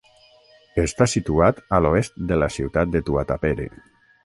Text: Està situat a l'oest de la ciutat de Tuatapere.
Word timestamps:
Està 0.83 1.07
situat 1.11 1.59
a 1.77 1.81
l'oest 1.87 2.17
de 2.33 2.41
la 2.45 2.49
ciutat 2.57 2.95
de 2.97 3.05
Tuatapere. 3.11 3.71